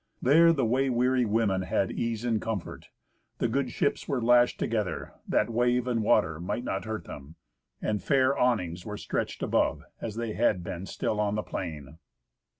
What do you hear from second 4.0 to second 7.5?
were lashed together, that wave and water might not hurt them,